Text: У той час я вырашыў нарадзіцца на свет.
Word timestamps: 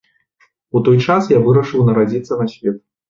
У 0.79 0.81
той 0.87 0.97
час 1.07 1.29
я 1.33 1.39
вырашыў 1.49 1.85
нарадзіцца 1.91 2.33
на 2.41 2.49
свет. 2.55 2.81